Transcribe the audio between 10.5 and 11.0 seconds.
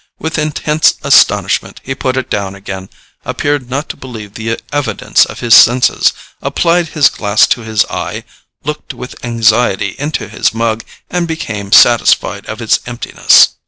mug,